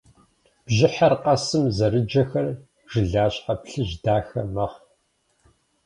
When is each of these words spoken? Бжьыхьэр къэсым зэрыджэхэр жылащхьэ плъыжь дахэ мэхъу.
Бжьыхьэр 0.65 1.13
къэсым 1.23 1.63
зэрыджэхэр 1.75 2.47
жылащхьэ 2.91 3.53
плъыжь 3.63 3.93
дахэ 4.03 4.41
мэхъу. 4.53 4.85